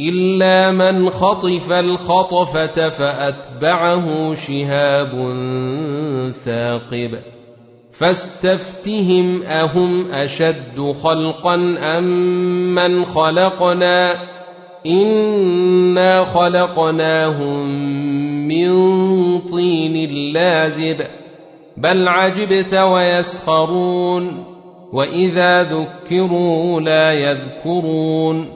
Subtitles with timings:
[0.00, 5.12] الا من خطف الخطفه فاتبعه شهاب
[6.30, 7.18] ثاقب
[7.92, 11.54] فاستفتهم اهم اشد خلقا
[11.98, 12.04] ام
[12.74, 14.14] من خلقنا
[14.86, 17.66] انا خلقناهم
[18.48, 18.70] من
[19.38, 21.06] طين لازب
[21.76, 24.44] بل عجبت ويسخرون
[24.92, 28.55] واذا ذكروا لا يذكرون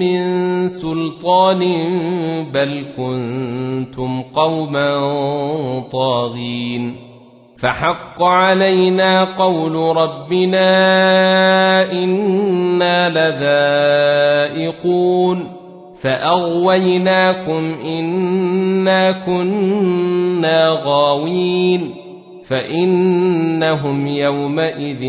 [0.00, 1.60] من سلطان
[2.52, 4.90] بل كنتم قوما
[5.92, 6.96] طاغين
[7.62, 10.72] فحق علينا قول ربنا
[11.92, 13.08] إنا
[14.58, 15.46] لذائقون
[16.00, 21.94] فأغويناكم إنا كنا غاوين
[22.44, 25.00] فإنهم يومئذ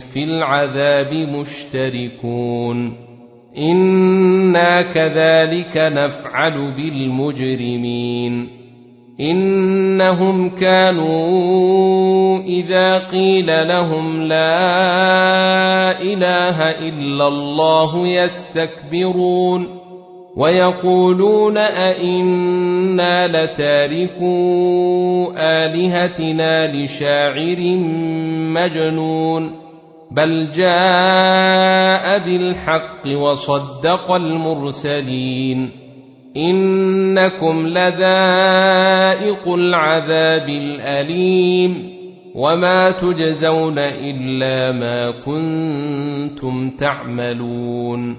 [0.00, 3.09] في العذاب مشتركون
[3.58, 8.48] أنا كذلك نفعل بالمجرمين
[9.20, 14.70] انهم كانوا اذا قيل لهم لا
[16.02, 19.80] اله الا الله يستكبرون
[20.36, 24.32] ويقولون أئنا لتاركو
[25.36, 27.76] آلهتنا لشاعر
[28.54, 29.59] مجنون
[30.10, 35.70] بل جاء بالحق وصدق المرسلين
[36.36, 42.00] إنكم لذائق العذاب الأليم
[42.34, 48.16] وما تجزون إلا ما كنتم تعملون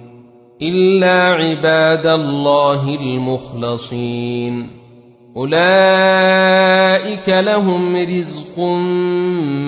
[0.62, 4.68] الا عباد الله المخلصين
[5.38, 8.60] اولئك لهم رزق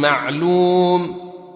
[0.01, 1.22] معلوم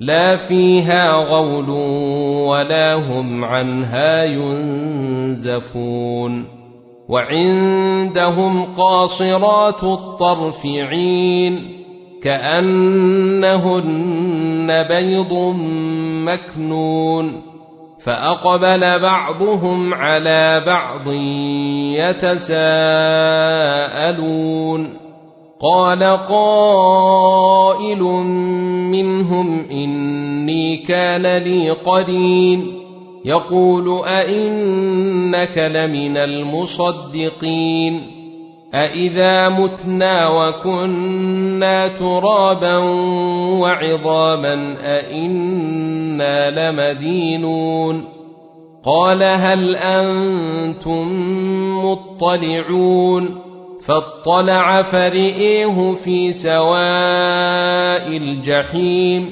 [0.00, 1.70] لا فيها غول
[2.48, 5.80] ولا هم عنها ينزفون.
[7.08, 11.80] وعندهم قاصرات الطرف عين
[12.22, 13.66] كأنهن
[14.88, 15.54] بيض
[16.26, 17.42] مكنون.
[18.00, 21.08] فأقبل بعضهم على بعض
[21.98, 22.70] يتساءلون.
[25.62, 28.02] قال قائل
[28.90, 32.80] منهم إني كان لي قرين.
[33.24, 38.00] يقول أئنك لمن المصدقين.
[38.74, 42.76] أإذا متنا وكنا ترابا
[43.60, 48.04] وعظاما أإنا لمدينون.
[48.84, 51.08] قال هل أنتم
[51.84, 53.49] مطلعون؟
[53.86, 59.30] فاطلع فرئيه في سواء الجحيم.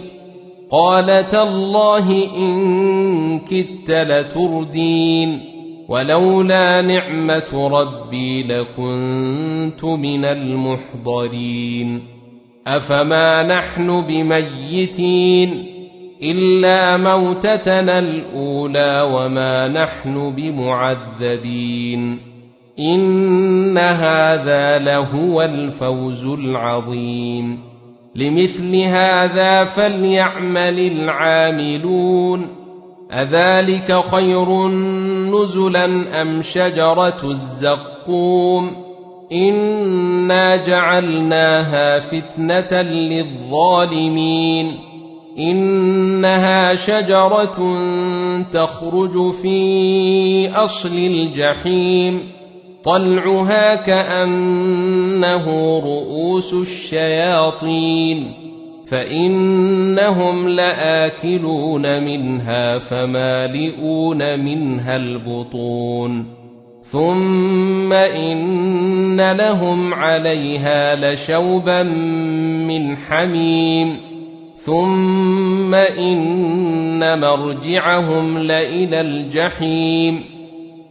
[0.71, 5.41] قال تالله إن كدت لتردين
[5.89, 12.03] ولولا نعمة ربي لكنت من المحضرين.
[12.67, 15.65] أفما نحن بميتين
[16.23, 22.19] إلا موتتنا الأولى وما نحن بمعذبين.
[23.69, 27.59] ان هذا لهو الفوز العظيم
[28.15, 32.47] لمثل هذا فليعمل العاملون
[33.13, 35.85] اذلك خير نزلا
[36.23, 38.77] ام شجره الزقوم
[39.33, 44.77] أنا جعلناها فتنه للظالمين
[45.39, 47.59] انها شجره
[48.53, 52.38] تخرج في اصل الجحيم
[52.85, 55.45] طلعها كأنه
[55.79, 58.33] رؤوس الشياطين
[58.87, 66.27] فإنهم لآكلون منها فمالئون منها البطون.
[66.83, 71.83] ثم إن لهم عليها لشوبا
[72.69, 73.97] من حميم.
[74.57, 80.38] ثم إن مرجعهم لإلى الجحيم.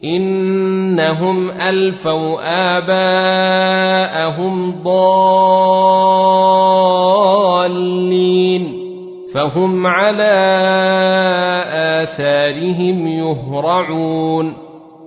[0.03, 2.37] إنهم ألفوا
[2.77, 6.17] آباءهم ضالين
[9.33, 10.37] فهم على
[11.73, 14.53] آثارهم يهرعون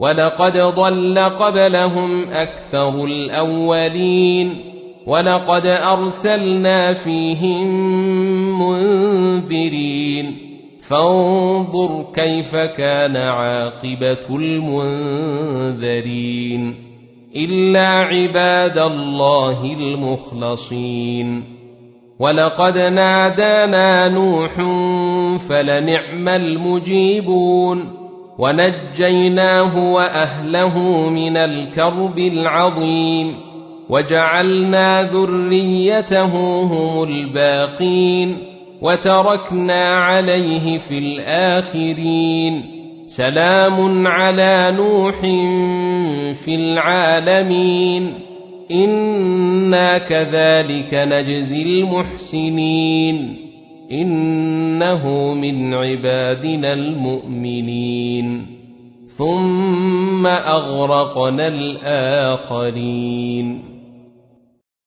[0.00, 4.70] ولقد ضل قبلهم أكثر الأولين
[5.06, 7.68] ولقد أرسلنا فيهم
[8.62, 10.49] منذرين
[10.90, 16.10] فانظر كيف كان عاقبة المنذرين
[17.36, 21.44] إلا عباد الله المخلصين.
[22.18, 24.54] ولقد نادانا نوح
[25.38, 27.84] فلنعم المجيبون.
[28.38, 33.36] ونجيناه وأهله من الكرب العظيم.
[33.90, 38.49] وجعلنا ذريته هم الباقين.
[38.82, 42.80] وتركنا عليه في الآخرين.
[43.06, 45.20] سلام على نوح
[46.44, 48.14] في العالمين.
[48.70, 53.36] إنا كذلك نجزي المحسنين.
[53.92, 58.46] إنه من عبادنا المؤمنين.
[59.06, 63.69] ثم أغرقنا الآخرين.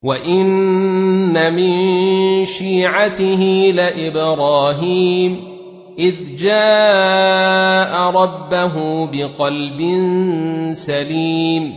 [0.04, 5.54] وان من شيعته لابراهيم
[6.00, 9.80] اذ جاء ربه بقلب
[10.72, 11.74] سليم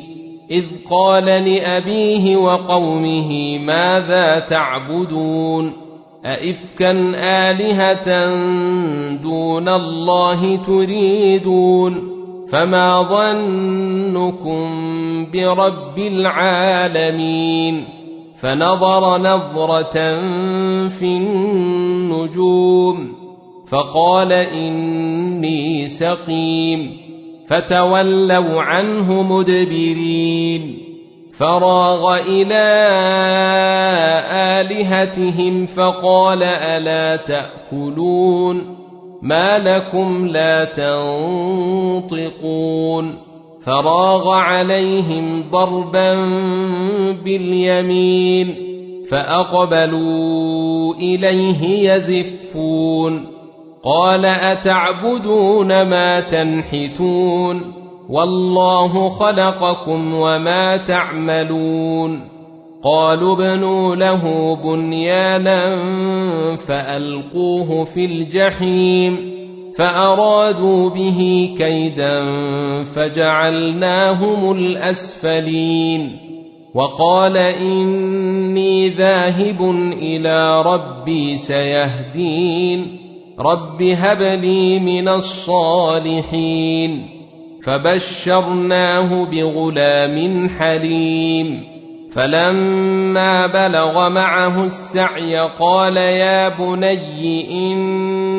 [0.50, 5.72] اذ قال لابيه وقومه ماذا تعبدون
[6.26, 6.90] أئفكا
[7.50, 8.34] آلهة
[9.22, 12.16] دون الله تريدون
[12.48, 14.66] فما ظنكم
[15.32, 17.95] برب العالمين
[18.40, 19.98] فنظر نظرة
[20.88, 22.46] في النجوم
[23.68, 26.96] فقال إني سقيم
[27.48, 30.86] فتولوا عنه مدبرين
[31.38, 32.66] فراغ إلى
[34.60, 38.76] آلهتهم فقال ألا تأكلون؟
[39.22, 40.64] ما لكم لا
[42.04, 43.25] تنطقون؟
[43.66, 46.14] فراغ عليهم ضربا
[47.24, 48.54] باليمين
[49.10, 53.26] فأقبلوا إليه يزفون
[53.84, 57.72] قال أتعبدون ما تنحتون
[58.08, 62.28] والله خلقكم وما تعملون
[62.84, 65.76] قالوا ابنوا له بنيانا
[66.56, 69.35] فألقوه في الجحيم
[69.76, 72.24] فأرادوا به كيدا
[72.84, 76.18] فجعلناهم الأسفلين
[76.74, 82.98] وقال إني ذاهب إلى ربي سيهدين
[83.38, 87.06] رب هب لي من الصالحين
[87.64, 91.76] فبشرناه بغلام حليم
[92.16, 97.42] فلما بلغ معه السعي قال يا بني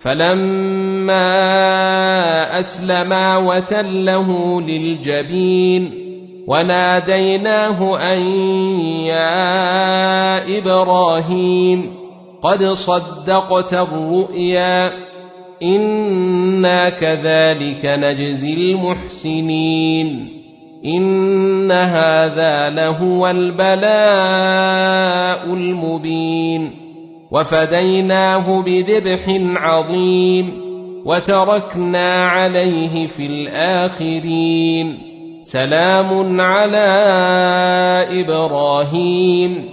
[0.00, 1.28] فلما
[2.58, 5.94] اسلما وتله للجبين
[6.46, 8.22] وناديناه ان
[9.04, 11.94] يا إبراهيم
[12.42, 14.92] قد صدقت الرؤيا
[15.62, 20.28] أنا كذلك نجزي المحسنين
[20.84, 23.84] ان هذا لهو البلاء
[25.54, 26.89] المبين
[27.32, 29.24] وفديناه بذبح
[29.56, 30.70] عظيم
[31.06, 34.98] وتركنا عليه في الآخرين.
[35.42, 36.86] سلام على
[38.10, 39.64] إبراهيم.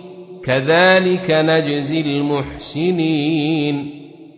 [0.43, 3.91] كذلك نجزي المحسنين.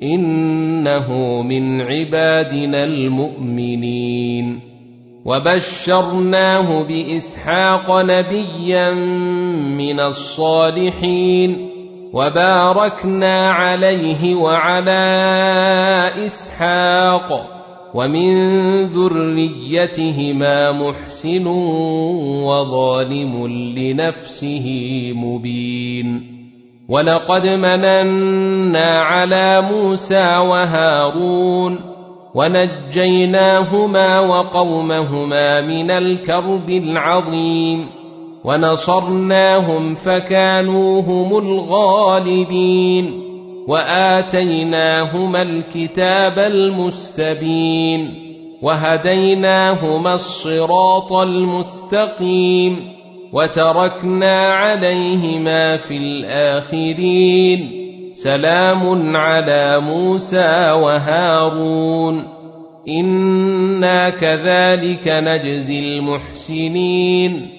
[0.04, 4.60] إنه من عبادنا المؤمنين.
[5.26, 8.94] وبشرناه بإسحاق نبيا
[9.78, 11.69] من الصالحين.
[12.14, 15.02] وباركنا عليه وعلى
[16.26, 17.60] إسحاق
[17.94, 18.34] ومن
[18.86, 21.48] ذريتهما محسن
[22.46, 23.48] وظالم
[23.78, 24.68] لنفسه
[25.16, 26.40] مبين
[26.90, 31.80] ولقد مننا على موسى وهارون
[32.36, 37.99] ونجيناهما وقومهما من الكرب العظيم
[38.44, 43.30] ونصرناهم فكانوا هم الغالبين
[43.68, 48.30] وآتيناهما الكتاب المستبين
[48.62, 53.00] وهديناهما الصراط المستقيم
[53.34, 57.72] وتركنا عليهما في الآخرين
[58.14, 62.28] سلام على موسى وهارون
[62.88, 67.59] إنا كذلك نجزي المحسنين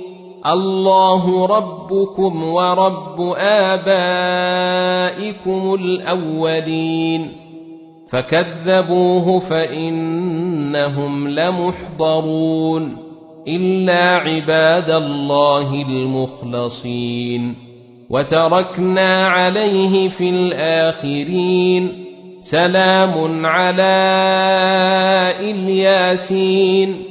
[0.45, 4.13] الله ربكم ورب آبائكم
[5.73, 7.31] الأولين.
[8.09, 12.97] فكذبوه فإنهم لمحضرون.
[13.47, 17.55] إلا عباد الله المخلصين.
[18.09, 22.05] وتركنا عليه في الآخرين.
[22.41, 24.03] سلام على
[25.39, 27.10] إلياسين.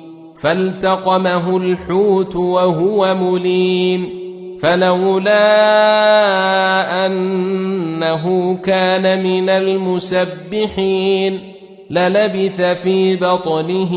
[0.41, 4.21] فالتقمه الحوت وهو مليم
[4.61, 5.45] فلولا
[7.05, 11.39] أنه كان من المسبحين
[11.89, 13.93] للبث في بطنه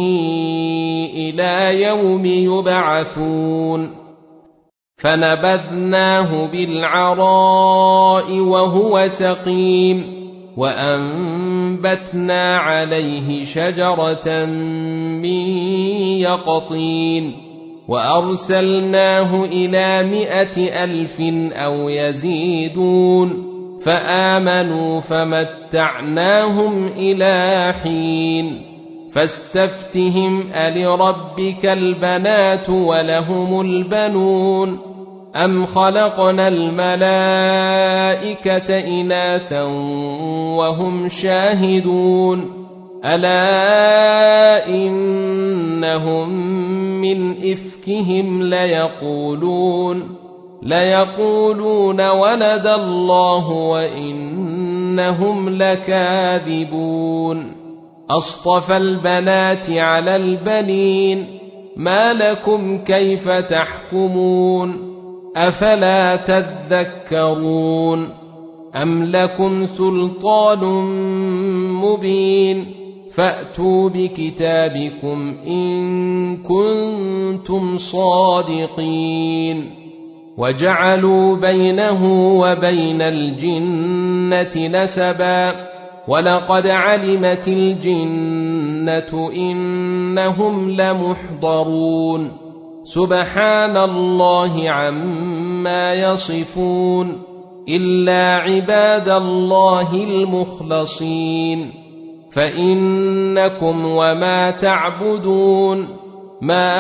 [1.15, 3.91] إلى يوم يبعثون
[4.97, 10.14] فنبذناه بالعراء وهو سقيم
[10.57, 14.45] وأنبتنا عليه شجرة
[15.25, 15.49] من
[16.19, 17.33] يقطين
[17.89, 21.21] وأرسلناه إلى مائه ألف
[21.53, 28.61] أو يزيدون فآمنوا فمتعناهم إلى حين
[29.13, 34.94] فاستفتهم ألربك البنات ولهم البنون
[35.37, 36.79] ام خلقنا الملائكه
[38.79, 39.63] اناثا
[40.59, 42.65] وهم شاهدون
[43.05, 46.29] الا انهم
[47.01, 50.17] من افكهم ليقولون
[50.63, 57.05] ليقولون ولد الله وانهم لكاذبون
[58.11, 61.27] اصطفى البنات على البنين
[61.77, 64.94] ما لكم كيف تحكمون
[65.37, 68.11] أفلا تذكرون
[68.75, 70.65] أم لكم سلطان
[71.83, 72.67] مبين
[73.15, 79.71] فأتوا بكتابكم إن كنتم صادقين
[80.39, 82.05] وجعلوا بينه
[82.41, 85.55] وبين الجنة نسبا
[86.09, 92.44] ولقد علمت الجنة إنهم لمحضرون
[92.85, 97.23] سبحان الله عما يصفون
[97.69, 101.73] الا عباد الله المخلصين
[102.33, 105.89] فانكم وما تعبدون
[106.43, 106.77] ما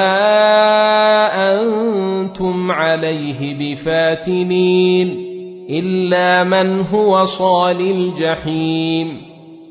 [1.52, 5.08] أنتم عليه بفاتنين
[5.70, 9.22] الا من هو صال الجحيم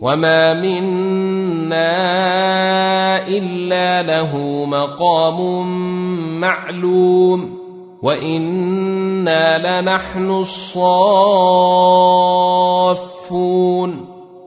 [0.01, 2.42] وما منا
[3.37, 5.67] إلا له مقام
[6.39, 7.63] معلوم
[8.03, 10.93] وإنا لنحن الصافون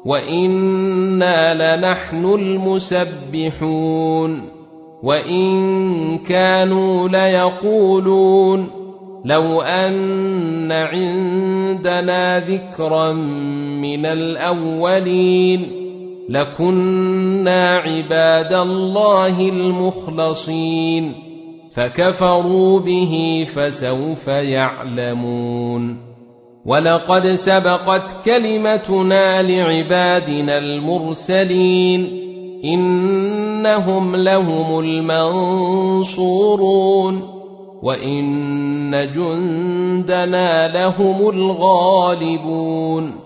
[0.05, 2.25] وإنا لنحن
[3.45, 3.77] المسبحون
[5.03, 8.71] وإن كانوا ليقولون
[9.25, 13.13] لو أن عندنا ذكرا
[13.83, 15.86] من الأولين
[16.29, 21.15] لكنا عباد الله المخلصين
[21.73, 26.07] فكفروا به فسوف يعلمون
[26.67, 32.27] ولقد سبقت كلمتنا لعبادنا المرسلين
[32.65, 36.17] انهم لهم المنصورون
[37.83, 43.26] وان جندنا لهم الغالبون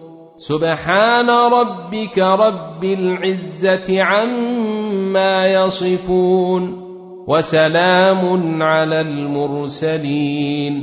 [0.41, 6.81] سبحان ربك رب العزة عما يصفون
[7.27, 10.73] وسلام على المرسلين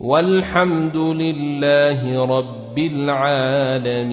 [0.00, 4.06] والحمد لله رب العالمين